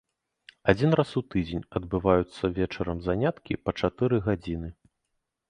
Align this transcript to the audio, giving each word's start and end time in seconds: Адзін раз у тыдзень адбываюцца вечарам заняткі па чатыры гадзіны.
Адзін 0.71 0.95
раз 0.99 1.11
у 1.21 1.21
тыдзень 1.35 1.67
адбываюцца 1.79 2.51
вечарам 2.57 3.05
заняткі 3.09 3.61
па 3.67 3.77
чатыры 3.83 4.15
гадзіны. 4.31 4.69